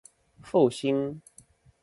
[0.41, 1.21] 復興